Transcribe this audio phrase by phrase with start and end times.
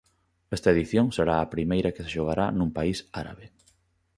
[0.55, 3.45] Esta edición será a primeira que se xogará nun país árabe.